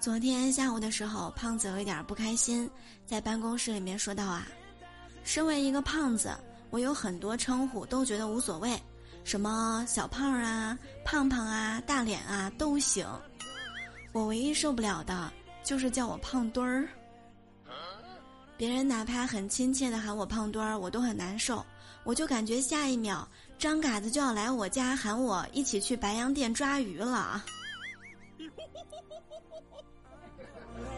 [0.00, 2.68] 昨天下午的时候，胖子有一点不开心，
[3.04, 4.48] 在办公室里面说道：“啊，
[5.24, 6.34] 身为一个胖子，
[6.70, 8.80] 我有很多称呼都觉得无所谓，
[9.24, 13.06] 什么小胖啊、胖胖啊、大脸啊都行。
[14.12, 15.30] 我唯一受不了的
[15.62, 16.88] 就是叫我胖墩儿。
[18.56, 21.62] 别人哪怕很亲切的喊我胖墩儿，我都很难受，
[22.04, 23.28] 我就感觉下一秒
[23.58, 27.44] 张嘎子就要来我家喊我一起去白洋淀抓鱼了。”
[28.58, 28.66] ¡Ay!